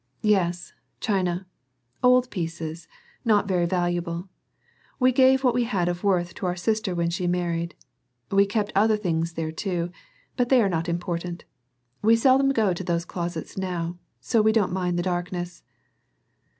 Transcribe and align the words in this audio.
"Yes, 0.23 0.73
china; 0.99 1.45
old 2.01 2.31
pieces, 2.31 2.87
not 3.23 3.47
very 3.47 3.67
valuable. 3.67 4.29
We 4.99 5.11
gave 5.11 5.43
what 5.43 5.53
we 5.53 5.65
had 5.65 5.87
of 5.87 6.03
worth 6.03 6.33
to 6.33 6.47
our 6.47 6.55
sister 6.55 6.95
when 6.95 7.11
she 7.11 7.27
married. 7.27 7.75
We 8.31 8.47
keep 8.47 8.69
other 8.73 8.97
things 8.97 9.33
there, 9.33 9.51
too, 9.51 9.91
but 10.37 10.49
they 10.49 10.59
are 10.63 10.69
not 10.69 10.89
important. 10.89 11.45
We 12.01 12.15
seldom 12.15 12.49
go 12.49 12.73
to 12.73 12.83
those 12.83 13.05
closets 13.05 13.59
now, 13.59 13.99
so 14.19 14.41
we 14.41 14.51
don't 14.51 14.73
mind 14.73 14.97
the 14.97 15.03
darkness." 15.03 15.61